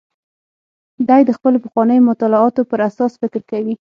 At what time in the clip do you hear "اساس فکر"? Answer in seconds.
2.89-3.41